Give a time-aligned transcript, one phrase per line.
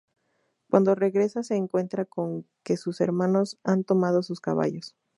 [0.71, 4.95] Cuando regresa se encuentra con que sus hermanos han tomado sus caballos.